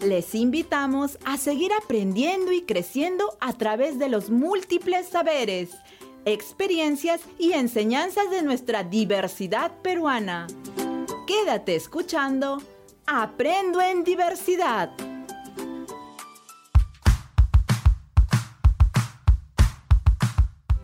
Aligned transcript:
Les 0.00 0.34
invitamos 0.34 1.18
a 1.24 1.36
seguir 1.36 1.72
aprendiendo 1.72 2.52
y 2.52 2.62
creciendo 2.62 3.36
a 3.40 3.52
través 3.52 3.98
de 3.98 4.08
los 4.08 4.30
múltiples 4.30 5.08
saberes, 5.08 5.70
experiencias 6.24 7.20
y 7.38 7.52
enseñanzas 7.52 8.30
de 8.30 8.42
nuestra 8.42 8.84
diversidad 8.84 9.72
peruana. 9.82 10.46
Quédate 11.26 11.74
escuchando 11.74 12.62
Aprendo 13.06 13.80
en 13.80 14.04
Diversidad. 14.04 14.92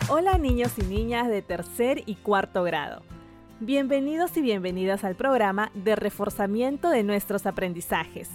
Hola 0.08 0.38
niños 0.38 0.72
y 0.76 0.82
niñas 0.82 1.28
de 1.28 1.40
tercer 1.40 2.02
y 2.06 2.16
cuarto 2.16 2.62
grado. 2.62 3.13
Bienvenidos 3.60 4.36
y 4.36 4.42
bienvenidas 4.42 5.04
al 5.04 5.14
programa 5.14 5.70
de 5.74 5.94
reforzamiento 5.94 6.90
de 6.90 7.04
nuestros 7.04 7.46
aprendizajes. 7.46 8.28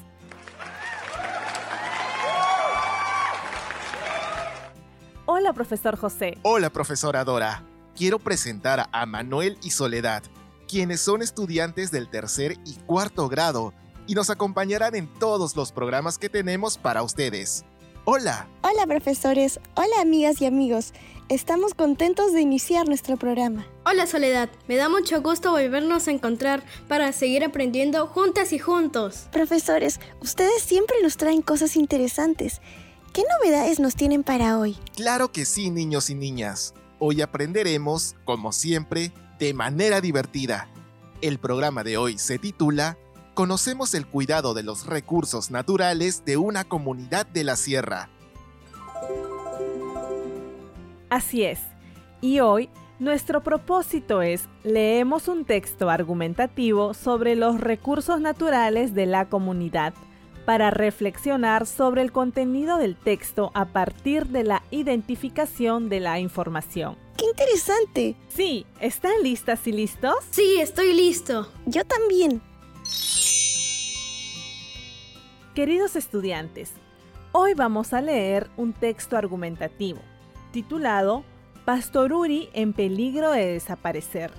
Hola, 5.25 5.51
profesor 5.51 5.97
José. 5.97 6.37
Hola, 6.43 6.69
profesora 6.69 7.25
Dora. 7.25 7.63
Quiero 7.97 8.17
presentar 8.17 8.87
a 8.93 9.05
Manuel 9.05 9.57
y 9.61 9.71
Soledad, 9.71 10.23
quienes 10.69 11.01
son 11.01 11.21
estudiantes 11.21 11.91
del 11.91 12.09
tercer 12.09 12.55
y 12.65 12.75
cuarto 12.85 13.27
grado 13.27 13.73
y 14.07 14.15
nos 14.15 14.29
acompañarán 14.29 14.95
en 14.95 15.07
todos 15.19 15.53
los 15.57 15.73
programas 15.73 16.17
que 16.17 16.29
tenemos 16.29 16.77
para 16.77 17.03
ustedes. 17.03 17.65
Hola. 18.05 18.47
Hola, 18.61 18.87
profesores. 18.87 19.59
Hola, 19.75 20.01
amigas 20.01 20.41
y 20.41 20.45
amigos. 20.45 20.93
Estamos 21.27 21.73
contentos 21.73 22.31
de 22.31 22.41
iniciar 22.41 22.87
nuestro 22.87 23.17
programa. 23.17 23.67
Hola, 23.91 24.05
Soledad. 24.05 24.49
Me 24.67 24.75
da 24.75 24.87
mucho 24.87 25.19
gusto 25.23 25.49
volvernos 25.49 26.07
a 26.07 26.11
encontrar 26.11 26.63
para 26.87 27.11
seguir 27.11 27.43
aprendiendo 27.43 28.05
juntas 28.05 28.53
y 28.53 28.59
juntos. 28.59 29.27
Profesores, 29.31 29.99
ustedes 30.21 30.61
siempre 30.61 30.97
nos 31.01 31.17
traen 31.17 31.41
cosas 31.41 31.75
interesantes. 31.75 32.61
¿Qué 33.13 33.23
novedades 33.39 33.79
nos 33.79 33.95
tienen 33.95 34.21
para 34.21 34.59
hoy? 34.59 34.77
Claro 34.95 35.31
que 35.31 35.43
sí, 35.43 35.71
niños 35.71 36.11
y 36.11 36.13
niñas. 36.13 36.75
Hoy 36.99 37.23
aprenderemos, 37.23 38.15
como 38.25 38.51
siempre, 38.51 39.11
de 39.39 39.55
manera 39.55 40.01
divertida. 40.01 40.69
El 41.23 41.39
programa 41.39 41.83
de 41.83 41.97
hoy 41.97 42.19
se 42.19 42.37
titula 42.37 42.95
Conocemos 43.33 43.95
el 43.95 44.05
cuidado 44.05 44.53
de 44.53 44.61
los 44.61 44.85
recursos 44.85 45.49
naturales 45.49 46.23
de 46.25 46.37
una 46.37 46.63
comunidad 46.63 47.25
de 47.25 47.43
la 47.43 47.55
sierra. 47.55 48.07
Así 51.09 51.43
es. 51.43 51.57
Y 52.21 52.41
hoy 52.41 52.69
nuestro 52.99 53.41
propósito 53.41 54.21
es 54.21 54.47
leemos 54.63 55.27
un 55.29 55.45
texto 55.45 55.89
argumentativo 55.89 56.93
sobre 56.93 57.35
los 57.35 57.59
recursos 57.59 58.19
naturales 58.19 58.93
de 58.93 59.05
la 59.05 59.29
comunidad 59.29 59.93
para 60.45 60.69
reflexionar 60.69 61.65
sobre 61.65 62.01
el 62.01 62.11
contenido 62.11 62.77
del 62.77 62.95
texto 62.95 63.51
a 63.53 63.65
partir 63.65 64.27
de 64.27 64.43
la 64.43 64.63
identificación 64.71 65.89
de 65.89 66.01
la 66.01 66.19
información. 66.19 66.97
¡Qué 67.17 67.25
interesante! 67.25 68.15
Sí, 68.29 68.65
¿están 68.81 69.13
listas 69.23 69.65
y 69.67 69.71
listos? 69.71 70.15
Sí, 70.31 70.57
estoy 70.59 70.93
listo. 70.93 71.47
Yo 71.65 71.85
también. 71.85 72.41
Queridos 75.53 75.95
estudiantes, 75.95 76.71
hoy 77.31 77.53
vamos 77.53 77.93
a 77.93 78.01
leer 78.01 78.49
un 78.57 78.73
texto 78.73 79.17
argumentativo 79.17 79.99
titulado 80.51 81.23
Pastoruri 81.69 82.49
en 82.53 82.73
peligro 82.73 83.29
de 83.29 83.45
desaparecer. 83.45 84.31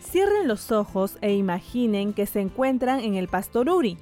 Cierren 0.00 0.46
los 0.46 0.70
ojos 0.70 1.18
e 1.20 1.34
imaginen 1.34 2.12
que 2.12 2.24
se 2.24 2.40
encuentran 2.40 3.00
en 3.00 3.16
el 3.16 3.26
Pastoruri 3.26 3.98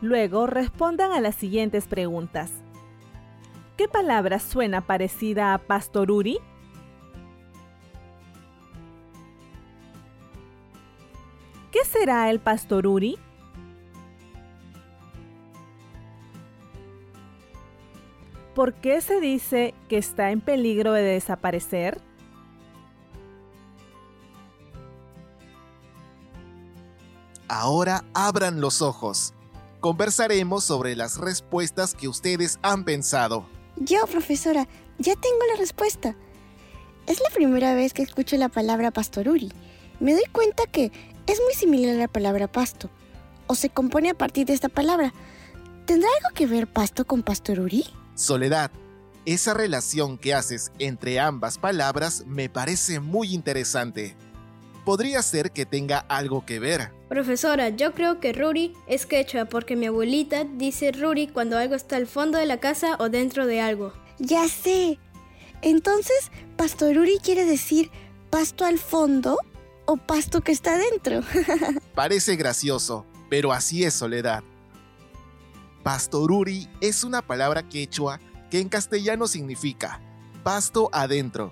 Luego 0.00 0.46
respondan 0.46 1.12
a 1.12 1.20
las 1.20 1.34
siguientes 1.34 1.86
preguntas. 1.86 2.50
¿Qué 3.76 3.86
palabra 3.86 4.38
suena 4.38 4.80
parecida 4.80 5.52
a 5.52 5.58
pastoruri? 5.58 6.38
¿Qué 11.70 11.84
será 11.84 12.30
el 12.30 12.40
pastoruri? 12.40 13.18
¿Por 18.58 18.74
qué 18.74 19.00
se 19.00 19.20
dice 19.20 19.72
que 19.88 19.98
está 19.98 20.32
en 20.32 20.40
peligro 20.40 20.92
de 20.92 21.02
desaparecer? 21.02 22.00
Ahora 27.46 28.02
abran 28.14 28.60
los 28.60 28.82
ojos 28.82 29.32
conversaremos 29.78 30.64
sobre 30.64 30.96
las 30.96 31.18
respuestas 31.18 31.94
que 31.94 32.08
ustedes 32.08 32.58
han 32.62 32.82
pensado. 32.84 33.46
Yo, 33.76 34.04
profesora, 34.08 34.66
ya 34.98 35.14
tengo 35.14 35.38
la 35.52 35.56
respuesta. 35.60 36.16
Es 37.06 37.20
la 37.20 37.30
primera 37.32 37.76
vez 37.76 37.92
que 37.94 38.02
escucho 38.02 38.36
la 38.38 38.48
palabra 38.48 38.90
pastoruri. 38.90 39.52
Me 40.00 40.14
doy 40.14 40.24
cuenta 40.32 40.64
que 40.66 40.90
es 41.28 41.40
muy 41.44 41.54
similar 41.54 41.94
a 41.94 42.00
la 42.00 42.08
palabra 42.08 42.50
pasto, 42.50 42.90
o 43.46 43.54
se 43.54 43.70
compone 43.70 44.10
a 44.10 44.14
partir 44.14 44.48
de 44.48 44.54
esta 44.54 44.68
palabra. 44.68 45.14
¿Tendrá 45.86 46.08
algo 46.16 46.34
que 46.34 46.48
ver 46.48 46.66
pasto 46.66 47.06
con 47.06 47.22
pastoruri? 47.22 47.84
Soledad, 48.18 48.72
esa 49.26 49.54
relación 49.54 50.18
que 50.18 50.34
haces 50.34 50.72
entre 50.80 51.20
ambas 51.20 51.56
palabras 51.56 52.24
me 52.26 52.48
parece 52.48 52.98
muy 52.98 53.32
interesante 53.32 54.16
podría 54.84 55.22
ser 55.22 55.52
que 55.52 55.66
tenga 55.66 55.98
algo 55.98 56.44
que 56.44 56.58
ver. 56.58 56.90
Profesora, 57.08 57.68
yo 57.68 57.92
creo 57.92 58.18
que 58.18 58.32
Ruri 58.32 58.72
es 58.88 59.06
quechua 59.06 59.44
porque 59.44 59.76
mi 59.76 59.86
abuelita 59.86 60.42
dice 60.44 60.90
Ruri 60.90 61.28
cuando 61.28 61.58
algo 61.58 61.76
está 61.76 61.94
al 61.94 62.08
fondo 62.08 62.38
de 62.38 62.46
la 62.46 62.58
casa 62.58 62.96
o 62.98 63.08
dentro 63.08 63.46
de 63.46 63.60
algo. 63.60 63.92
Ya 64.18 64.48
sé. 64.48 64.98
Entonces, 65.62 66.32
pastoruri 66.56 67.18
quiere 67.22 67.44
decir 67.44 67.92
pasto 68.30 68.64
al 68.64 68.80
fondo 68.80 69.38
o 69.84 69.96
pasto 69.96 70.40
que 70.40 70.50
está 70.50 70.76
dentro. 70.76 71.20
Parece 71.94 72.34
gracioso, 72.34 73.06
pero 73.30 73.52
así 73.52 73.84
es 73.84 73.94
Soledad. 73.94 74.42
Pastoruri 75.88 76.68
es 76.82 77.02
una 77.02 77.22
palabra 77.22 77.66
quechua 77.66 78.20
que 78.50 78.60
en 78.60 78.68
castellano 78.68 79.26
significa 79.26 80.02
pasto 80.42 80.90
adentro. 80.92 81.50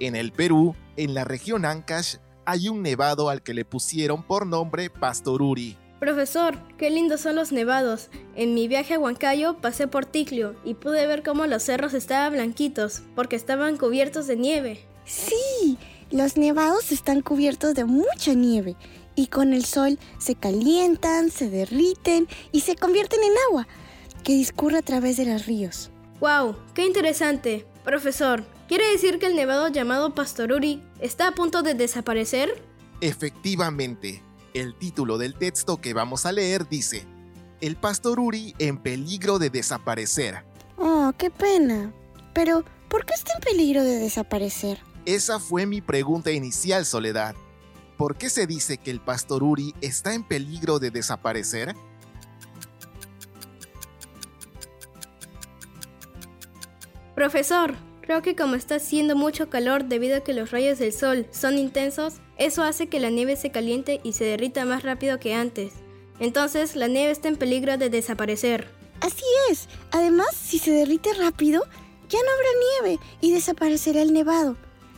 En 0.00 0.16
el 0.16 0.32
Perú, 0.32 0.76
en 0.98 1.14
la 1.14 1.24
región 1.24 1.64
Ancash, 1.64 2.16
hay 2.44 2.68
un 2.68 2.82
nevado 2.82 3.30
al 3.30 3.42
que 3.42 3.54
le 3.54 3.64
pusieron 3.64 4.22
por 4.22 4.46
nombre 4.46 4.90
Pastoruri. 4.90 5.78
Profesor, 5.98 6.58
qué 6.76 6.90
lindos 6.90 7.22
son 7.22 7.36
los 7.36 7.50
nevados. 7.50 8.10
En 8.36 8.52
mi 8.52 8.68
viaje 8.68 8.92
a 8.92 8.98
Huancayo 8.98 9.56
pasé 9.62 9.88
por 9.88 10.04
Ticlio 10.04 10.54
y 10.62 10.74
pude 10.74 11.06
ver 11.06 11.22
cómo 11.22 11.46
los 11.46 11.62
cerros 11.62 11.94
estaban 11.94 12.34
blanquitos, 12.34 13.00
porque 13.14 13.36
estaban 13.36 13.78
cubiertos 13.78 14.26
de 14.26 14.36
nieve. 14.36 14.84
Sí, 15.06 15.78
los 16.10 16.36
nevados 16.36 16.92
están 16.92 17.22
cubiertos 17.22 17.74
de 17.74 17.86
mucha 17.86 18.34
nieve 18.34 18.76
y 19.18 19.26
con 19.26 19.52
el 19.52 19.64
sol 19.64 19.98
se 20.18 20.36
calientan, 20.36 21.32
se 21.32 21.50
derriten 21.50 22.28
y 22.52 22.60
se 22.60 22.76
convierten 22.76 23.18
en 23.24 23.32
agua 23.48 23.66
que 24.22 24.32
discurre 24.32 24.78
a 24.78 24.82
través 24.82 25.16
de 25.16 25.26
los 25.26 25.44
ríos. 25.44 25.90
¡Wow! 26.20 26.54
¡Qué 26.72 26.86
interesante! 26.86 27.66
Profesor, 27.84 28.44
¿quiere 28.68 28.88
decir 28.92 29.18
que 29.18 29.26
el 29.26 29.34
nevado 29.34 29.66
llamado 29.68 30.14
Pastoruri 30.14 30.84
está 31.00 31.26
a 31.26 31.32
punto 31.32 31.62
de 31.62 31.74
desaparecer? 31.74 32.62
Efectivamente, 33.00 34.22
el 34.54 34.76
título 34.76 35.18
del 35.18 35.34
texto 35.34 35.80
que 35.80 35.94
vamos 35.94 36.24
a 36.24 36.30
leer 36.30 36.68
dice, 36.68 37.04
El 37.60 37.74
Pastoruri 37.74 38.54
en 38.60 38.78
peligro 38.78 39.40
de 39.40 39.50
desaparecer. 39.50 40.44
Oh, 40.76 41.12
qué 41.18 41.30
pena. 41.30 41.92
Pero, 42.34 42.64
¿por 42.88 43.04
qué 43.04 43.14
está 43.14 43.32
en 43.34 43.40
peligro 43.40 43.82
de 43.82 43.98
desaparecer? 43.98 44.78
Esa 45.06 45.40
fue 45.40 45.66
mi 45.66 45.80
pregunta 45.80 46.30
inicial, 46.30 46.86
Soledad. 46.86 47.34
¿Por 47.98 48.14
qué 48.14 48.30
se 48.30 48.46
dice 48.46 48.78
que 48.78 48.92
el 48.92 49.00
Pastoruri 49.00 49.74
está 49.80 50.14
en 50.14 50.22
peligro 50.22 50.78
de 50.78 50.92
desaparecer? 50.92 51.74
Profesor, 57.16 57.74
creo 58.00 58.22
que 58.22 58.36
como 58.36 58.54
está 58.54 58.76
haciendo 58.76 59.16
mucho 59.16 59.50
calor 59.50 59.86
debido 59.86 60.16
a 60.16 60.20
que 60.20 60.32
los 60.32 60.52
rayos 60.52 60.78
del 60.78 60.92
sol 60.92 61.26
son 61.32 61.58
intensos, 61.58 62.20
eso 62.36 62.62
hace 62.62 62.86
que 62.86 63.00
la 63.00 63.10
nieve 63.10 63.34
se 63.34 63.50
caliente 63.50 64.00
y 64.04 64.12
se 64.12 64.22
derrita 64.22 64.64
más 64.64 64.84
rápido 64.84 65.18
que 65.18 65.34
antes. 65.34 65.72
Entonces 66.20 66.76
la 66.76 66.86
nieve 66.86 67.10
está 67.10 67.26
en 67.26 67.36
peligro 67.36 67.78
de 67.78 67.90
desaparecer. 67.90 68.68
Así 69.00 69.24
es. 69.50 69.68
Además, 69.90 70.28
si 70.36 70.60
se 70.60 70.70
derrite 70.70 71.14
rápido, 71.14 71.64
ya 72.08 72.18
no 72.20 72.30
habrá 72.30 72.92
nieve 72.92 73.00
y 73.20 73.32
desaparecerá 73.32 74.02
el 74.02 74.12
nevado. 74.12 74.56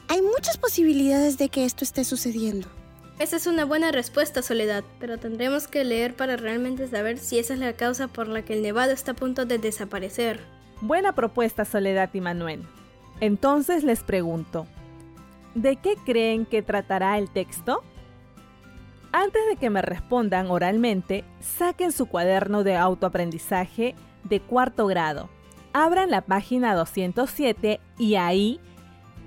Hay 0.08 0.20
muchas 0.20 0.58
posibilidades 0.58 1.38
de 1.38 1.49
que 1.49 1.64
esto 1.64 1.82
esté 1.82 2.05
sucediendo. 2.05 2.69
Esa 3.20 3.37
es 3.37 3.46
una 3.46 3.67
buena 3.67 3.93
respuesta, 3.93 4.40
Soledad, 4.40 4.82
pero 4.99 5.19
tendremos 5.19 5.69
que 5.69 5.84
leer 5.84 6.17
para 6.17 6.38
realmente 6.38 6.88
saber 6.88 7.19
si 7.19 7.38
esa 7.38 7.52
es 7.52 7.61
la 7.61 7.75
causa 7.75 8.08
por 8.08 8.28
la 8.28 8.40
que 8.46 8.55
el 8.55 8.62
nevado 8.62 8.93
está 8.93 9.12
a 9.12 9.14
punto 9.14 9.44
de 9.44 9.58
desaparecer. 9.58 10.40
Buena 10.81 11.14
propuesta, 11.14 11.67
Soledad 11.67 12.08
y 12.14 12.22
Manuel. 12.22 12.62
Entonces 13.20 13.84
les 13.84 14.02
pregunto, 14.02 14.67
¿de 15.55 15.76
qué 15.76 15.96
creen 16.06 16.46
que 16.46 16.62
tratará 16.62 17.19
el 17.19 17.28
texto? 17.28 17.82
Antes 19.12 19.43
de 19.50 19.56
que 19.56 19.69
me 19.69 19.82
respondan 19.82 20.50
oralmente, 20.50 21.22
saquen 21.40 21.93
su 21.93 22.06
cuaderno 22.06 22.64
de 22.64 22.78
autoaprendizaje 22.78 23.94
de 24.25 24.40
cuarto 24.40 24.87
grado. 24.87 25.28
Abran 25.75 26.11
la 26.11 26.22
página 26.22 26.75
207 26.75 27.81
y 27.99 28.14
ahí 28.14 28.61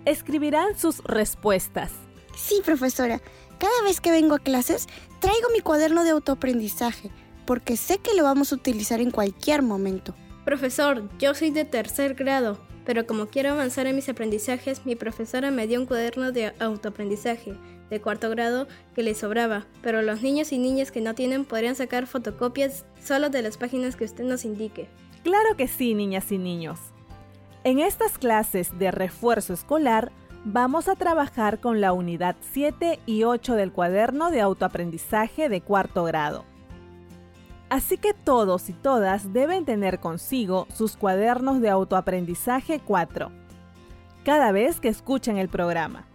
escribirán 0.06 0.80
sus 0.80 1.04
respuestas. 1.04 1.92
Sí, 2.36 2.62
profesora. 2.66 3.22
Cada 3.64 3.82
vez 3.86 4.02
que 4.02 4.12
vengo 4.12 4.36
a 4.36 4.40
clases, 4.40 4.90
traigo 5.20 5.48
mi 5.54 5.62
cuaderno 5.62 6.04
de 6.04 6.10
autoaprendizaje, 6.10 7.12
porque 7.46 7.78
sé 7.78 7.98
que 7.98 8.14
lo 8.14 8.24
vamos 8.24 8.52
a 8.52 8.56
utilizar 8.56 9.00
en 9.00 9.10
cualquier 9.10 9.62
momento. 9.62 10.14
Profesor, 10.44 11.08
yo 11.18 11.34
soy 11.34 11.50
de 11.50 11.64
tercer 11.64 12.14
grado, 12.14 12.58
pero 12.84 13.08
como 13.08 13.28
quiero 13.28 13.52
avanzar 13.52 13.88
en 13.88 13.96
mis 13.96 14.10
aprendizajes, 14.10 14.86
mi 14.86 14.98
profesora 14.98 15.50
me 15.50 15.66
dio 15.66 15.80
un 15.80 15.86
cuaderno 15.86 16.34
de 16.34 16.54
autoaprendizaje 16.60 17.54
de 17.90 18.02
cuarto 18.02 18.30
grado 18.30 18.68
que 18.96 19.02
le 19.02 19.16
sobraba, 19.16 19.66
pero 19.82 20.02
los 20.02 20.22
niños 20.22 20.52
y 20.52 20.58
niñas 20.58 20.92
que 20.92 21.00
no 21.00 21.16
tienen 21.16 21.46
podrían 21.46 21.78
sacar 21.78 22.06
fotocopias 22.06 22.84
solo 23.02 23.30
de 23.30 23.44
las 23.44 23.56
páginas 23.56 23.96
que 23.96 24.04
usted 24.04 24.26
nos 24.26 24.44
indique. 24.44 24.90
Claro 25.24 25.56
que 25.56 25.70
sí, 25.70 25.94
niñas 25.94 26.34
y 26.34 26.38
niños. 26.38 26.82
En 27.64 27.80
estas 27.80 28.18
clases 28.18 28.78
de 28.78 28.92
refuerzo 28.92 29.54
escolar 29.54 30.12
vamos 30.46 30.88
a 30.88 30.96
trabajar 30.96 31.60
con 31.60 31.82
la 31.82 31.94
unidad 31.94 32.36
7 32.52 33.00
y 33.06 33.24
8 33.24 33.56
del 33.56 33.72
cuaderno 33.72 34.30
de 34.30 34.42
autoaprendizaje 34.42 35.50
de 35.50 35.62
cuarto 35.62 36.04
grado. 36.04 36.46
Así 37.70 37.98
que 37.98 38.14
todos 38.14 38.70
y 38.70 38.74
todas 38.74 39.34
deben 39.34 39.66
tener 39.66 40.00
consigo 40.00 40.68
sus 40.74 40.96
cuadernos 40.96 41.62
de 41.62 41.70
autoaprendizaje 41.70 42.80
4 42.80 43.32
cada 44.24 44.52
vez 44.52 44.80
que 44.80 44.90
escuchen 44.90 45.38
el 45.38 45.50
programa. 45.50 46.06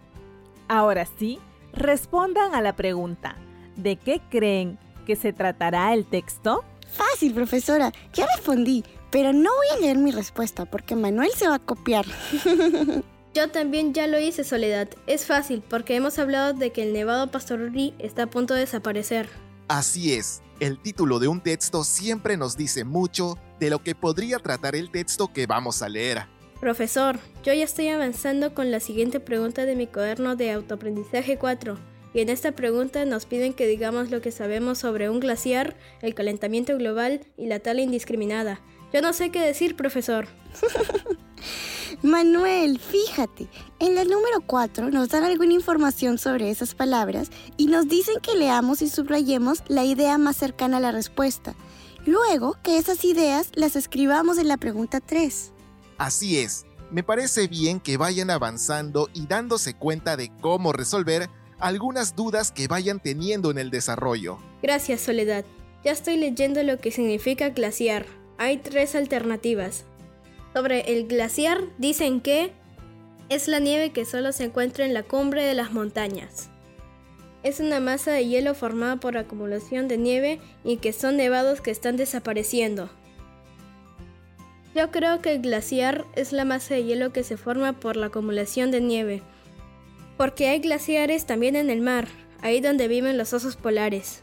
Ahora 0.67 1.05
sí, 1.05 1.39
respondan 1.73 2.55
a 2.55 2.61
la 2.61 2.75
pregunta, 2.75 3.35
¿de 3.75 3.97
qué 3.97 4.21
creen 4.29 4.79
que 5.05 5.15
se 5.15 5.33
tratará 5.33 5.93
el 5.93 6.05
texto? 6.05 6.63
Fácil, 6.91 7.33
profesora. 7.33 7.91
Ya 8.13 8.25
respondí, 8.35 8.83
pero 9.11 9.31
no 9.33 9.49
voy 9.55 9.77
a 9.77 9.81
leer 9.81 9.97
mi 9.97 10.11
respuesta 10.11 10.65
porque 10.65 10.95
Manuel 10.95 11.31
se 11.35 11.47
va 11.47 11.55
a 11.55 11.59
copiar. 11.59 12.05
Yo 13.39 13.47
también 13.47 13.93
ya 13.93 14.05
lo 14.05 14.19
hice, 14.19 14.43
Soledad. 14.43 14.89
Es 15.07 15.25
fácil 15.25 15.63
porque 15.69 15.95
hemos 15.95 16.19
hablado 16.19 16.51
de 16.51 16.73
que 16.73 16.83
el 16.83 16.91
Nevado 16.91 17.31
Pastoruri 17.31 17.93
está 17.97 18.23
a 18.23 18.29
punto 18.29 18.53
de 18.53 18.59
desaparecer. 18.59 19.29
Así 19.69 20.11
es, 20.11 20.41
el 20.59 20.77
título 20.77 21.19
de 21.19 21.29
un 21.29 21.39
texto 21.39 21.85
siempre 21.85 22.35
nos 22.35 22.57
dice 22.57 22.83
mucho 22.83 23.37
de 23.57 23.69
lo 23.69 23.81
que 23.81 23.95
podría 23.95 24.39
tratar 24.39 24.75
el 24.75 24.91
texto 24.91 25.31
que 25.31 25.47
vamos 25.47 25.81
a 25.81 25.87
leer. 25.87 26.25
Profesor, 26.59 27.17
yo 27.41 27.53
ya 27.53 27.63
estoy 27.63 27.87
avanzando 27.87 28.53
con 28.53 28.71
la 28.71 28.81
siguiente 28.81 29.21
pregunta 29.21 29.63
de 29.63 29.77
mi 29.77 29.87
cuaderno 29.87 30.35
de 30.35 30.51
autoaprendizaje 30.51 31.37
4. 31.37 31.77
Y 32.13 32.19
en 32.19 32.27
esta 32.27 32.51
pregunta 32.51 33.05
nos 33.05 33.25
piden 33.25 33.53
que 33.53 33.67
digamos 33.67 34.11
lo 34.11 34.19
que 34.19 34.33
sabemos 34.33 34.79
sobre 34.79 35.09
un 35.09 35.21
glaciar, 35.21 35.77
el 36.01 36.13
calentamiento 36.13 36.77
global 36.77 37.21
y 37.37 37.45
la 37.45 37.59
tala 37.59 37.79
indiscriminada. 37.79 38.59
Yo 38.91 39.01
no 39.01 39.13
sé 39.13 39.31
qué 39.31 39.39
decir, 39.39 39.77
profesor. 39.77 40.27
Manuel, 42.01 42.79
fíjate, 42.79 43.49
en 43.79 43.93
la 43.93 44.05
número 44.05 44.39
4 44.45 44.89
nos 44.89 45.09
dan 45.09 45.25
alguna 45.25 45.53
información 45.53 46.17
sobre 46.17 46.49
esas 46.49 46.73
palabras 46.73 47.29
y 47.57 47.65
nos 47.65 47.89
dicen 47.89 48.21
que 48.21 48.37
leamos 48.37 48.81
y 48.81 48.87
subrayemos 48.87 49.63
la 49.67 49.83
idea 49.83 50.17
más 50.17 50.37
cercana 50.37 50.77
a 50.77 50.79
la 50.79 50.93
respuesta. 50.93 51.55
Luego 52.05 52.55
que 52.63 52.77
esas 52.77 53.03
ideas 53.03 53.51
las 53.55 53.75
escribamos 53.75 54.37
en 54.37 54.47
la 54.47 54.55
pregunta 54.55 55.01
3. 55.01 55.51
Así 55.97 56.39
es, 56.39 56.65
me 56.89 57.03
parece 57.03 57.49
bien 57.49 57.81
que 57.81 57.97
vayan 57.97 58.29
avanzando 58.29 59.09
y 59.13 59.27
dándose 59.27 59.73
cuenta 59.73 60.15
de 60.15 60.31
cómo 60.39 60.71
resolver 60.71 61.29
algunas 61.59 62.15
dudas 62.15 62.53
que 62.53 62.69
vayan 62.69 63.01
teniendo 63.01 63.51
en 63.51 63.57
el 63.57 63.71
desarrollo. 63.71 64.37
Gracias, 64.63 65.01
Soledad. 65.01 65.43
Ya 65.83 65.91
estoy 65.91 66.15
leyendo 66.15 66.63
lo 66.63 66.77
que 66.77 66.91
significa 66.91 67.49
glaciar. 67.49 68.05
Hay 68.37 68.57
tres 68.57 68.95
alternativas. 68.95 69.83
Sobre 70.53 70.93
el 70.93 71.07
glaciar 71.07 71.61
dicen 71.77 72.21
que 72.21 72.51
es 73.29 73.47
la 73.47 73.59
nieve 73.59 73.91
que 73.91 74.05
solo 74.05 74.31
se 74.31 74.45
encuentra 74.45 74.85
en 74.85 74.93
la 74.93 75.03
cumbre 75.03 75.43
de 75.43 75.53
las 75.53 75.71
montañas. 75.71 76.49
Es 77.43 77.59
una 77.59 77.79
masa 77.79 78.11
de 78.11 78.25
hielo 78.25 78.53
formada 78.55 78.97
por 78.97 79.17
acumulación 79.17 79.87
de 79.87 79.97
nieve 79.97 80.41
y 80.63 80.77
que 80.77 80.91
son 80.91 81.15
nevados 81.15 81.61
que 81.61 81.71
están 81.71 81.95
desapareciendo. 81.95 82.89
Yo 84.75 84.91
creo 84.91 85.21
que 85.21 85.33
el 85.33 85.41
glaciar 85.41 86.05
es 86.15 86.31
la 86.31 86.45
masa 86.45 86.75
de 86.75 86.83
hielo 86.83 87.13
que 87.13 87.23
se 87.23 87.37
forma 87.37 87.73
por 87.73 87.95
la 87.95 88.07
acumulación 88.07 88.71
de 88.71 88.81
nieve, 88.81 89.21
porque 90.17 90.47
hay 90.47 90.59
glaciares 90.59 91.25
también 91.25 91.55
en 91.55 91.69
el 91.69 91.81
mar, 91.81 92.07
ahí 92.41 92.59
donde 92.59 92.87
viven 92.87 93.17
los 93.17 93.33
osos 93.33 93.55
polares. 93.55 94.21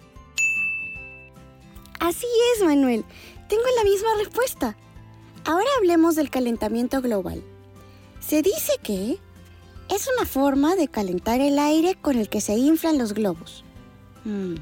Así 2.00 2.26
es, 2.55 2.64
Manuel. 2.64 3.05
Tengo 3.49 3.64
la 3.76 3.84
misma 3.84 4.08
respuesta. 4.19 4.76
Ahora 5.46 5.69
hablemos 5.78 6.16
del 6.16 6.28
calentamiento 6.28 7.00
global. 7.00 7.40
Se 8.19 8.43
dice 8.43 8.72
que 8.82 9.20
es 9.88 10.08
una 10.16 10.26
forma 10.26 10.75
de 10.75 10.88
calentar 10.88 11.40
el 11.40 11.60
aire 11.60 11.94
con 11.94 12.19
el 12.19 12.28
que 12.28 12.40
se 12.40 12.54
inflan 12.54 12.98
los 12.98 13.14
globos. 13.14 13.62
Hmm. 14.25 14.56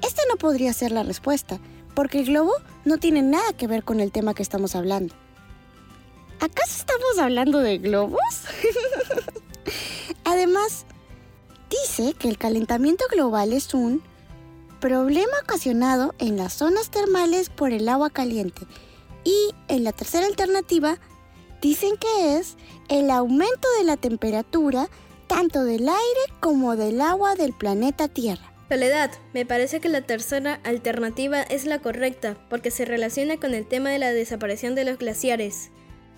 Esta 0.00 0.22
no 0.30 0.36
podría 0.36 0.72
ser 0.72 0.90
la 0.90 1.02
respuesta, 1.02 1.60
porque 1.94 2.20
el 2.20 2.26
globo 2.26 2.54
no 2.86 2.96
tiene 2.96 3.20
nada 3.20 3.52
que 3.52 3.66
ver 3.66 3.84
con 3.84 4.00
el 4.00 4.10
tema 4.10 4.32
que 4.32 4.42
estamos 4.42 4.74
hablando. 4.74 5.14
¿Acaso 6.40 6.78
estamos 6.78 7.18
hablando 7.18 7.58
de 7.58 7.76
globos? 7.76 8.46
Además, 10.24 10.86
dice 11.68 12.14
que 12.14 12.30
el 12.30 12.38
calentamiento 12.38 13.04
global 13.12 13.52
es 13.52 13.74
un 13.74 14.02
problema 14.80 15.34
ocasionado 15.42 16.14
en 16.18 16.38
las 16.38 16.54
zonas 16.54 16.88
termales 16.88 17.50
por 17.50 17.70
el 17.70 17.86
agua 17.86 18.08
caliente 18.08 18.66
y 19.24 19.54
en 19.68 19.84
la 19.84 19.92
tercera 19.92 20.26
alternativa, 20.26 20.98
dicen 21.60 21.96
que 21.96 22.36
es 22.36 22.56
el 22.88 23.10
aumento 23.10 23.68
de 23.78 23.84
la 23.84 23.96
temperatura 23.96 24.88
tanto 25.26 25.64
del 25.64 25.88
aire 25.88 26.20
como 26.40 26.76
del 26.76 27.00
agua 27.00 27.34
del 27.36 27.52
planeta 27.52 28.08
Tierra. 28.08 28.52
Soledad, 28.68 29.10
me 29.32 29.44
parece 29.46 29.80
que 29.80 29.88
la 29.88 30.02
tercera 30.02 30.60
alternativa 30.64 31.42
es 31.42 31.66
la 31.66 31.80
correcta 31.80 32.36
porque 32.48 32.70
se 32.70 32.84
relaciona 32.84 33.36
con 33.36 33.54
el 33.54 33.66
tema 33.66 33.90
de 33.90 33.98
la 33.98 34.12
desaparición 34.12 34.74
de 34.74 34.84
los 34.84 34.98
glaciares. 34.98 35.70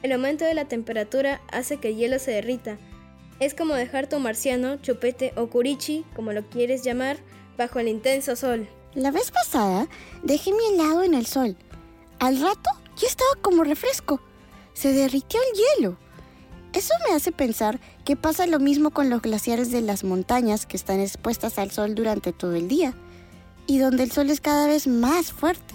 El 0.02 0.12
aumento 0.12 0.44
de 0.44 0.54
la 0.54 0.66
temperatura 0.66 1.40
hace 1.50 1.78
que 1.78 1.88
el 1.88 1.96
hielo 1.96 2.18
se 2.18 2.32
derrita. 2.32 2.78
Es 3.40 3.54
como 3.54 3.74
dejar 3.74 4.08
tu 4.08 4.18
marciano, 4.18 4.76
chupete 4.76 5.32
o 5.36 5.48
curichi, 5.48 6.04
como 6.14 6.32
lo 6.32 6.42
quieres 6.48 6.82
llamar, 6.82 7.16
bajo 7.56 7.78
el 7.78 7.88
intenso 7.88 8.36
sol. 8.36 8.68
La 8.94 9.10
vez 9.10 9.30
pasada 9.30 9.88
dejé 10.22 10.52
mi 10.52 10.74
helado 10.74 11.02
en 11.02 11.14
el 11.14 11.26
sol. 11.26 11.56
Al 12.18 12.40
rato 12.40 12.70
ya 13.02 13.08
estaba 13.08 13.30
como 13.42 13.64
refresco. 13.64 14.20
Se 14.74 14.92
derritió 14.92 15.40
el 15.40 15.80
hielo. 15.80 15.98
Eso 16.72 16.94
me 17.06 17.14
hace 17.14 17.32
pensar 17.32 17.80
que 18.04 18.16
pasa 18.16 18.46
lo 18.46 18.58
mismo 18.58 18.90
con 18.90 19.10
los 19.10 19.20
glaciares 19.20 19.70
de 19.70 19.82
las 19.82 20.04
montañas 20.04 20.64
que 20.64 20.76
están 20.76 21.00
expuestas 21.00 21.58
al 21.58 21.70
sol 21.70 21.94
durante 21.94 22.32
todo 22.32 22.54
el 22.54 22.68
día 22.68 22.94
y 23.66 23.78
donde 23.78 24.04
el 24.04 24.12
sol 24.12 24.30
es 24.30 24.40
cada 24.40 24.66
vez 24.66 24.86
más 24.86 25.32
fuerte. 25.32 25.74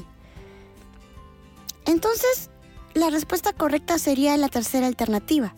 Entonces, 1.86 2.50
la 2.94 3.10
respuesta 3.10 3.54
correcta 3.54 4.00
sería 4.00 4.36
la 4.38 4.50
tercera 4.50 4.88
alternativa. 4.88 5.54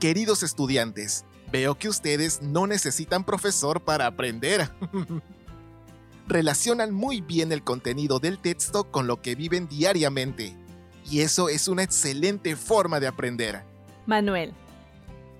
Queridos 0.00 0.42
estudiantes, 0.42 1.24
veo 1.52 1.76
que 1.76 1.88
ustedes 1.88 2.40
no 2.40 2.66
necesitan 2.66 3.24
profesor 3.24 3.82
para 3.82 4.06
aprender. 4.06 4.70
Relacionan 6.28 6.92
muy 6.92 7.20
bien 7.20 7.52
el 7.52 7.62
contenido 7.62 8.20
del 8.20 8.38
texto 8.38 8.90
con 8.90 9.06
lo 9.06 9.20
que 9.20 9.34
viven 9.34 9.68
diariamente 9.68 10.56
y 11.10 11.20
eso 11.20 11.48
es 11.48 11.68
una 11.68 11.82
excelente 11.82 12.56
forma 12.56 13.00
de 13.00 13.06
aprender. 13.06 13.62
Manuel, 14.06 14.52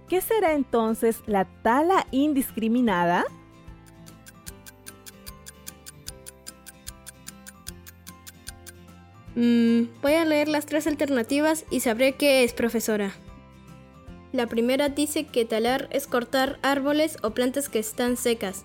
¿qué 0.08 0.20
será 0.20 0.52
entonces 0.52 1.22
la 1.26 1.44
tala 1.62 2.06
indiscriminada? 2.10 3.24
Mm, 9.34 9.84
voy 10.02 10.14
a 10.14 10.24
leer 10.24 10.48
las 10.48 10.66
tres 10.66 10.86
alternativas 10.86 11.64
y 11.70 11.80
sabré 11.80 12.16
qué 12.16 12.42
es, 12.42 12.52
profesora. 12.52 13.12
La 14.32 14.46
primera 14.46 14.88
dice 14.88 15.26
que 15.26 15.44
talar 15.44 15.88
es 15.92 16.06
cortar 16.06 16.58
árboles 16.62 17.16
o 17.22 17.30
plantas 17.30 17.68
que 17.68 17.78
están 17.78 18.16
secas. 18.16 18.64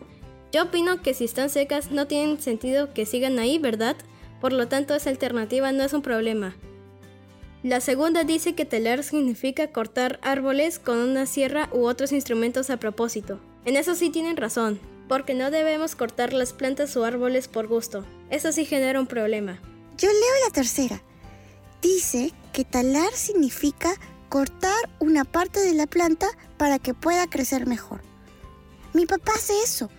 Yo 0.51 0.63
opino 0.63 1.01
que 1.01 1.13
si 1.13 1.25
están 1.25 1.49
secas 1.49 1.91
no 1.91 2.07
tienen 2.07 2.41
sentido 2.41 2.93
que 2.93 3.05
sigan 3.05 3.39
ahí, 3.39 3.59
¿verdad? 3.59 3.95
Por 4.41 4.51
lo 4.51 4.67
tanto, 4.67 4.93
esa 4.93 5.09
alternativa 5.09 5.71
no 5.71 5.83
es 5.83 5.93
un 5.93 6.01
problema. 6.01 6.55
La 7.63 7.79
segunda 7.79 8.25
dice 8.25 8.55
que 8.55 8.65
talar 8.65 9.05
significa 9.05 9.71
cortar 9.71 10.19
árboles 10.21 10.79
con 10.79 10.97
una 10.97 11.25
sierra 11.25 11.69
u 11.71 11.85
otros 11.85 12.11
instrumentos 12.11 12.69
a 12.69 12.75
propósito. 12.75 13.39
En 13.63 13.77
eso 13.77 13.95
sí 13.95 14.09
tienen 14.09 14.35
razón, 14.35 14.81
porque 15.07 15.33
no 15.33 15.49
debemos 15.49 15.95
cortar 15.95 16.33
las 16.33 16.51
plantas 16.51 16.97
o 16.97 17.05
árboles 17.05 17.47
por 17.47 17.67
gusto. 17.67 18.05
Eso 18.29 18.51
sí 18.51 18.65
genera 18.65 18.99
un 18.99 19.07
problema. 19.07 19.61
Yo 19.97 20.09
leo 20.09 20.45
la 20.45 20.53
tercera. 20.53 21.01
Dice 21.81 22.33
que 22.51 22.65
talar 22.65 23.13
significa 23.13 23.93
cortar 24.27 24.89
una 24.99 25.23
parte 25.23 25.61
de 25.61 25.73
la 25.73 25.87
planta 25.87 26.27
para 26.57 26.79
que 26.79 26.93
pueda 26.93 27.29
crecer 27.29 27.65
mejor. 27.65 28.01
Mi 28.91 29.05
papá 29.05 29.31
hace 29.37 29.53
eso. 29.63 29.89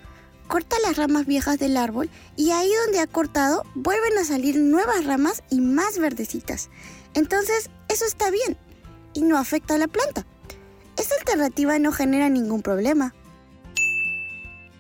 Corta 0.54 0.76
las 0.84 0.96
ramas 0.96 1.26
viejas 1.26 1.58
del 1.58 1.76
árbol 1.76 2.08
y 2.36 2.52
ahí 2.52 2.70
donde 2.84 3.00
ha 3.00 3.08
cortado 3.08 3.64
vuelven 3.74 4.16
a 4.18 4.24
salir 4.24 4.56
nuevas 4.56 5.04
ramas 5.04 5.42
y 5.50 5.60
más 5.60 5.98
verdecitas. 5.98 6.70
Entonces, 7.14 7.70
eso 7.88 8.04
está 8.04 8.30
bien 8.30 8.56
y 9.14 9.22
no 9.22 9.36
afecta 9.36 9.74
a 9.74 9.78
la 9.78 9.88
planta. 9.88 10.24
Esta 10.96 11.16
alternativa 11.16 11.76
no 11.80 11.90
genera 11.90 12.28
ningún 12.28 12.62
problema. 12.62 13.16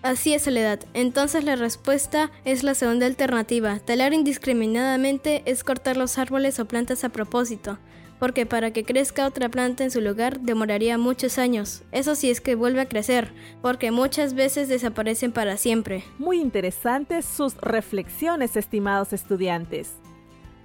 Así 0.02 0.32
es, 0.32 0.42
Soledad. 0.42 0.78
Entonces 0.94 1.42
la 1.42 1.56
respuesta 1.56 2.30
es 2.44 2.62
la 2.62 2.74
segunda 2.74 3.06
alternativa. 3.06 3.80
Talar 3.80 4.12
indiscriminadamente 4.12 5.42
es 5.44 5.64
cortar 5.64 5.96
los 5.96 6.18
árboles 6.18 6.60
o 6.60 6.66
plantas 6.66 7.02
a 7.02 7.08
propósito, 7.08 7.80
porque 8.24 8.46
para 8.46 8.70
que 8.70 8.84
crezca 8.84 9.26
otra 9.26 9.50
planta 9.50 9.84
en 9.84 9.90
su 9.90 10.00
lugar 10.00 10.40
demoraría 10.40 10.96
muchos 10.96 11.36
años. 11.36 11.82
Eso 11.92 12.14
sí 12.14 12.30
es 12.30 12.40
que 12.40 12.54
vuelve 12.54 12.80
a 12.80 12.88
crecer, 12.88 13.34
porque 13.60 13.90
muchas 13.90 14.32
veces 14.32 14.66
desaparecen 14.66 15.30
para 15.30 15.58
siempre. 15.58 16.04
Muy 16.16 16.40
interesantes 16.40 17.26
sus 17.26 17.54
reflexiones, 17.58 18.56
estimados 18.56 19.12
estudiantes. 19.12 19.92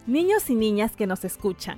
Niños 0.07 0.49
y 0.49 0.55
niñas 0.55 0.95
que 0.95 1.05
nos 1.05 1.25
escuchan, 1.25 1.77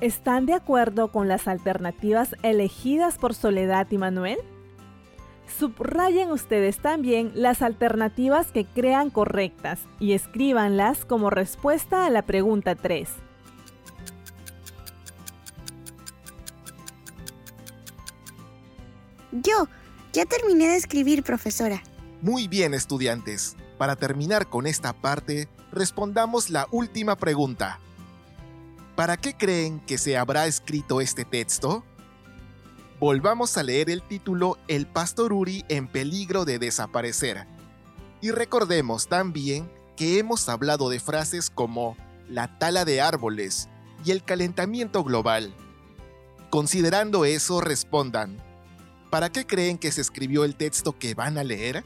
¿están 0.00 0.46
de 0.46 0.54
acuerdo 0.54 1.12
con 1.12 1.28
las 1.28 1.46
alternativas 1.46 2.34
elegidas 2.42 3.18
por 3.18 3.34
Soledad 3.34 3.86
y 3.92 3.98
Manuel? 3.98 4.38
Subrayen 5.60 6.32
ustedes 6.32 6.78
también 6.78 7.30
las 7.36 7.62
alternativas 7.62 8.50
que 8.50 8.64
crean 8.64 9.10
correctas 9.10 9.78
y 10.00 10.14
escríbanlas 10.14 11.04
como 11.04 11.30
respuesta 11.30 12.04
a 12.04 12.10
la 12.10 12.22
pregunta 12.22 12.74
3. 12.74 13.27
Yo, 19.32 19.68
ya 20.12 20.24
terminé 20.24 20.68
de 20.68 20.76
escribir, 20.76 21.22
profesora. 21.22 21.82
Muy 22.22 22.48
bien, 22.48 22.74
estudiantes. 22.74 23.56
Para 23.76 23.96
terminar 23.96 24.48
con 24.48 24.66
esta 24.66 24.92
parte, 24.92 25.48
respondamos 25.72 26.50
la 26.50 26.66
última 26.70 27.16
pregunta. 27.16 27.80
¿Para 28.96 29.16
qué 29.16 29.34
creen 29.36 29.80
que 29.80 29.98
se 29.98 30.16
habrá 30.16 30.46
escrito 30.46 31.00
este 31.00 31.24
texto? 31.24 31.84
volvamos 33.00 33.56
a 33.56 33.62
leer 33.62 33.90
el 33.90 34.02
título 34.02 34.58
El 34.66 34.86
pastor 34.86 35.32
Uri 35.32 35.64
en 35.68 35.86
peligro 35.86 36.44
de 36.44 36.58
desaparecer. 36.58 37.46
Y 38.20 38.30
recordemos 38.32 39.06
también 39.06 39.70
que 39.96 40.18
hemos 40.18 40.48
hablado 40.48 40.88
de 40.90 40.98
frases 40.98 41.50
como 41.50 41.96
la 42.28 42.58
tala 42.58 42.84
de 42.84 43.00
árboles 43.00 43.68
y 44.04 44.10
el 44.10 44.24
calentamiento 44.24 45.04
global. 45.04 45.54
Considerando 46.50 47.24
eso, 47.24 47.60
respondan, 47.60 48.42
¿para 49.10 49.30
qué 49.30 49.46
creen 49.46 49.78
que 49.78 49.92
se 49.92 50.00
escribió 50.00 50.44
el 50.44 50.56
texto 50.56 50.98
que 50.98 51.14
van 51.14 51.38
a 51.38 51.44
leer? 51.44 51.84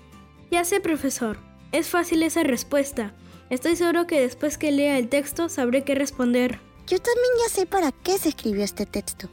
Ya 0.50 0.64
sé, 0.64 0.80
profesor. 0.80 1.38
Es 1.72 1.88
fácil 1.88 2.22
esa 2.22 2.42
respuesta. 2.42 3.14
Estoy 3.50 3.76
seguro 3.76 4.06
que 4.06 4.20
después 4.20 4.58
que 4.58 4.72
lea 4.72 4.98
el 4.98 5.08
texto 5.08 5.48
sabré 5.48 5.84
qué 5.84 5.94
responder. 5.94 6.60
Yo 6.86 6.98
también 6.98 7.32
ya 7.42 7.54
sé 7.54 7.66
para 7.66 7.92
qué 7.92 8.18
se 8.18 8.30
escribió 8.30 8.64
este 8.64 8.86
texto. 8.86 9.28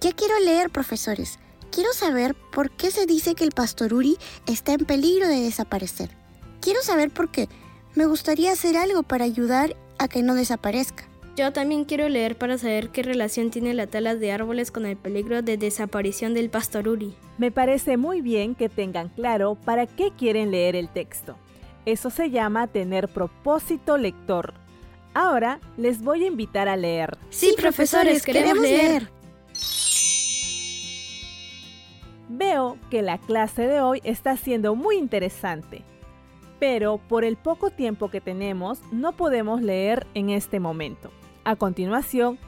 ¿Qué 0.00 0.12
quiero 0.12 0.38
leer, 0.40 0.70
profesores? 0.70 1.38
Quiero 1.70 1.92
saber 1.92 2.34
por 2.34 2.70
qué 2.70 2.90
se 2.90 3.06
dice 3.06 3.34
que 3.34 3.44
el 3.44 3.52
pastor 3.52 3.94
Uri 3.94 4.18
está 4.46 4.72
en 4.72 4.84
peligro 4.84 5.28
de 5.28 5.40
desaparecer. 5.40 6.10
Quiero 6.60 6.82
saber 6.82 7.10
por 7.10 7.30
qué. 7.30 7.48
Me 7.94 8.06
gustaría 8.06 8.52
hacer 8.52 8.76
algo 8.76 9.02
para 9.02 9.24
ayudar 9.24 9.76
a 9.98 10.08
que 10.08 10.22
no 10.22 10.34
desaparezca. 10.34 11.08
Yo 11.34 11.50
también 11.50 11.86
quiero 11.86 12.10
leer 12.10 12.36
para 12.36 12.58
saber 12.58 12.90
qué 12.90 13.02
relación 13.02 13.50
tiene 13.50 13.72
la 13.72 13.86
tala 13.86 14.16
de 14.16 14.32
árboles 14.32 14.70
con 14.70 14.84
el 14.84 14.98
peligro 14.98 15.40
de 15.40 15.56
desaparición 15.56 16.34
del 16.34 16.50
pastor 16.50 16.88
Uri. 16.88 17.14
Me 17.38 17.50
parece 17.50 17.96
muy 17.96 18.20
bien 18.20 18.54
que 18.54 18.68
tengan 18.68 19.08
claro 19.08 19.54
para 19.54 19.86
qué 19.86 20.10
quieren 20.10 20.50
leer 20.50 20.76
el 20.76 20.90
texto. 20.90 21.36
Eso 21.86 22.10
se 22.10 22.28
llama 22.28 22.66
tener 22.66 23.08
propósito 23.08 23.96
lector. 23.96 24.52
Ahora 25.14 25.58
les 25.78 26.02
voy 26.02 26.24
a 26.24 26.26
invitar 26.26 26.68
a 26.68 26.76
leer. 26.76 27.16
Sí, 27.30 27.54
profesores, 27.56 28.22
queremos, 28.22 28.60
leer. 28.60 29.08
Veo 32.28 32.76
que 32.90 33.00
la 33.00 33.16
clase 33.16 33.66
de 33.66 33.80
hoy 33.80 34.02
está 34.04 34.36
siendo 34.36 34.74
muy 34.74 34.96
interesante, 34.96 35.82
pero 36.60 36.98
por 36.98 37.24
el 37.24 37.36
poco 37.36 37.70
tiempo 37.70 38.10
que 38.10 38.20
tenemos 38.20 38.80
no 38.92 39.12
podemos 39.12 39.62
leer 39.62 40.06
en 40.12 40.28
este 40.28 40.60
momento. 40.60 41.10
A 41.44 41.56
continuación, 41.56 42.38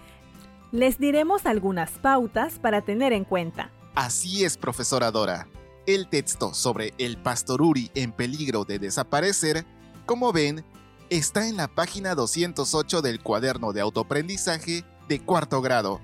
les 0.70 0.98
diremos 0.98 1.46
algunas 1.46 1.90
pautas 1.92 2.58
para 2.58 2.82
tener 2.82 3.12
en 3.12 3.24
cuenta. 3.24 3.70
Así 3.94 4.44
es, 4.44 4.56
profesora 4.56 5.10
Dora. 5.10 5.48
El 5.86 6.08
texto 6.08 6.54
sobre 6.54 6.94
el 6.98 7.16
pastoruri 7.16 7.90
en 7.94 8.12
peligro 8.12 8.64
de 8.64 8.78
desaparecer, 8.78 9.64
como 10.06 10.32
ven, 10.32 10.64
está 11.10 11.48
en 11.48 11.56
la 11.56 11.68
página 11.68 12.14
208 12.14 13.02
del 13.02 13.20
cuaderno 13.20 13.72
de 13.72 13.80
autoaprendizaje 13.80 14.84
de 15.08 15.20
cuarto 15.20 15.60
grado. 15.60 16.00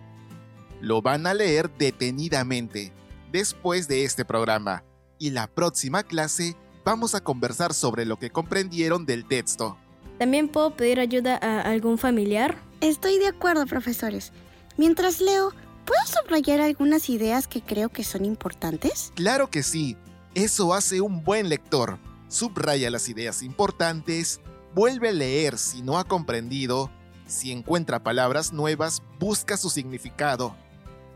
Lo 0.80 1.02
van 1.02 1.26
a 1.26 1.34
leer 1.34 1.70
detenidamente 1.78 2.92
después 3.32 3.88
de 3.88 4.04
este 4.04 4.24
programa. 4.24 4.84
Y 5.18 5.30
la 5.30 5.46
próxima 5.46 6.02
clase 6.02 6.56
vamos 6.84 7.14
a 7.14 7.22
conversar 7.22 7.74
sobre 7.74 8.04
lo 8.04 8.18
que 8.18 8.30
comprendieron 8.30 9.06
del 9.06 9.26
texto. 9.26 9.76
¿También 10.18 10.48
puedo 10.48 10.76
pedir 10.76 11.00
ayuda 11.00 11.38
a 11.40 11.62
algún 11.62 11.98
familiar? 11.98 12.56
Estoy 12.80 13.18
de 13.18 13.26
acuerdo, 13.26 13.66
profesores. 13.66 14.32
Mientras 14.76 15.20
leo, 15.20 15.52
¿puedo 15.84 16.00
subrayar 16.06 16.60
algunas 16.60 17.08
ideas 17.08 17.46
que 17.46 17.62
creo 17.62 17.88
que 17.88 18.04
son 18.04 18.24
importantes? 18.24 19.12
Claro 19.14 19.50
que 19.50 19.62
sí. 19.62 19.96
Eso 20.34 20.74
hace 20.74 21.00
un 21.00 21.24
buen 21.24 21.48
lector. 21.48 21.98
Subraya 22.28 22.90
las 22.90 23.08
ideas 23.08 23.42
importantes, 23.42 24.40
vuelve 24.74 25.08
a 25.08 25.12
leer 25.12 25.58
si 25.58 25.82
no 25.82 25.98
ha 25.98 26.04
comprendido, 26.04 26.90
si 27.26 27.50
encuentra 27.50 28.04
palabras 28.04 28.52
nuevas, 28.52 29.02
busca 29.18 29.56
su 29.56 29.68
significado 29.68 30.54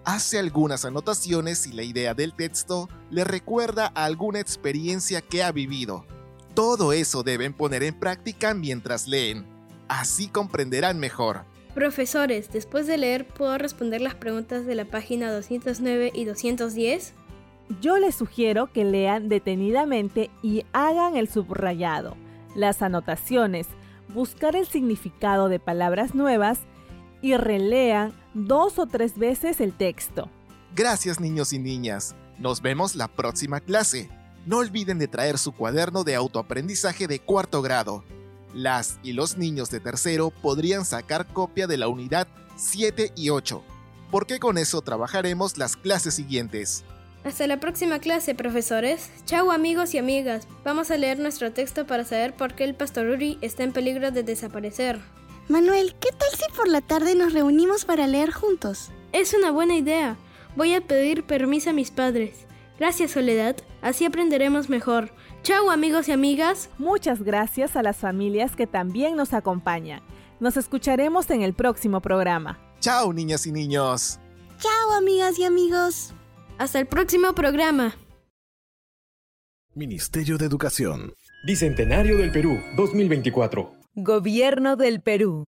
hace 0.05 0.39
algunas 0.39 0.85
anotaciones 0.85 1.67
y 1.67 1.73
la 1.73 1.83
idea 1.83 2.15
del 2.15 2.35
texto 2.35 2.89
le 3.11 3.25
recuerda 3.25 3.91
a 3.95 4.05
alguna 4.05 4.41
experiencia 4.41 5.21
que 5.23 5.43
ha 5.43 5.51
vivido. 5.51 6.07
Todo 6.55 6.93
eso 6.93 7.23
deben 7.23 7.53
poner 7.53 7.83
en 7.83 7.99
práctica 7.99 8.55
mientras 8.55 9.09
leen. 9.09 9.47
Así 9.89 10.29
comprenderán 10.29 10.99
mejor. 10.99 11.45
Profesores, 11.75 12.53
después 12.53 12.87
de 12.87 12.97
leer, 12.99 13.27
¿puedo 13.27 13.59
responder 13.59 14.01
las 14.01 14.15
preguntas 14.15 14.65
de 14.65 14.77
la 14.77 14.85
página 14.85 15.33
209 15.33 16.13
y 16.15 16.25
210? 16.25 17.15
Yo 17.81 17.99
les 17.99 18.15
sugiero 18.15 18.73
que 18.73 18.85
lean 18.85 19.29
detenidamente 19.29 20.31
y 20.41 20.65
hagan 20.73 21.17
el 21.17 21.29
subrayado, 21.29 22.17
las 22.55 22.81
anotaciones, 22.81 23.67
buscar 24.15 24.55
el 24.55 24.69
significado 24.69 25.49
de 25.49 25.59
palabras 25.59 26.15
nuevas 26.15 26.61
y 27.23 27.37
relean 27.37 28.13
dos 28.35 28.79
o 28.79 28.87
tres 28.87 29.19
veces 29.19 29.61
el 29.61 29.73
texto. 29.73 30.31
Gracias 30.77 31.19
niños 31.19 31.53
y 31.53 31.59
niñas. 31.59 32.15
Nos 32.39 32.63
vemos 32.63 32.95
la 32.95 33.09
próxima 33.09 33.59
clase. 33.61 34.09
No 34.47 34.59
olviden 34.59 34.99
de 34.99 35.09
traer 35.09 35.39
su 35.39 35.51
cuaderno 35.51 36.05
de 36.05 36.15
autoaprendizaje 36.15 37.09
de 37.09 37.19
cuarto 37.19 37.63
grado. 37.63 38.05
Las 38.55 39.01
y 39.03 39.13
los 39.13 39.37
niños 39.37 39.69
de 39.71 39.81
tercero 39.81 40.31
podrían 40.31 40.85
sacar 40.85 41.27
copia 41.27 41.67
de 41.67 41.77
la 41.77 41.89
unidad 41.89 42.29
7 42.57 43.13
y 43.17 43.31
8, 43.31 43.63
porque 44.13 44.39
con 44.39 44.59
eso 44.59 44.81
trabajaremos 44.81 45.59
las 45.59 45.77
clases 45.77 46.15
siguientes. 46.15 46.85
Hasta 47.25 47.47
la 47.47 47.59
próxima 47.59 47.99
clase, 47.99 48.35
profesores. 48.35 49.11
Chao 49.25 49.51
amigos 49.51 49.95
y 49.95 49.99
amigas. 49.99 50.47
Vamos 50.63 50.91
a 50.91 50.97
leer 50.97 51.19
nuestro 51.19 51.53
texto 51.53 51.87
para 51.87 52.05
saber 52.05 52.37
por 52.37 52.55
qué 52.55 52.65
el 52.65 52.75
pastor 52.75 53.07
Uri 53.07 53.39
está 53.41 53.65
en 53.65 53.73
peligro 53.73 54.13
de 54.13 54.23
desaparecer. 54.23 55.01
Manuel, 55.49 55.97
¿qué 56.01 56.11
tal 56.11 56.29
si 56.31 56.57
por 56.57 56.69
la 56.69 56.81
tarde 56.81 57.15
nos 57.15 57.33
reunimos 57.33 57.85
para 57.85 58.07
leer 58.07 58.31
juntos? 58.31 58.91
Es 59.13 59.35
una 59.35 59.51
buena 59.51 59.75
idea. 59.75 60.17
Voy 60.55 60.75
a 60.75 60.81
pedir 60.81 61.25
permiso 61.25 61.71
a 61.71 61.73
mis 61.73 61.91
padres. 61.91 62.47
Gracias, 62.79 63.13
Soledad. 63.13 63.57
Así 63.85 64.07
aprenderemos 64.07 64.71
mejor. 64.71 65.11
Chao, 65.43 65.71
amigos 65.71 66.09
y 66.09 66.13
amigas. 66.13 66.71
Muchas 66.79 67.23
gracias 67.23 67.77
a 67.77 67.83
las 67.83 67.99
familias 67.99 68.57
que 68.57 68.67
también 68.67 69.15
nos 69.15 69.35
acompañan. 69.35 70.01
Nos 70.41 70.57
escucharemos 70.57 71.29
en 71.29 71.43
el 71.43 71.53
próximo 71.53 72.01
programa. 72.01 72.59
Chao, 72.81 73.13
niñas 73.13 73.47
y 73.47 73.53
niños. 73.53 74.19
Chao, 74.59 74.93
amigas 74.97 75.39
y 75.39 75.45
amigos. 75.45 76.15
Hasta 76.57 76.81
el 76.81 76.87
próximo 76.87 77.35
programa. 77.35 77.95
Ministerio 79.75 80.39
de 80.39 80.47
Educación. 80.47 81.13
Bicentenario 81.47 82.17
del 82.17 82.33
Perú 82.33 82.59
2024. 82.79 83.71
Gobierno 83.97 84.77
del 84.77 85.03
Perú. 85.03 85.45